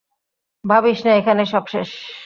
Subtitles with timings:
[0.63, 1.89] ভাবিস না এখানেই সব শেষ।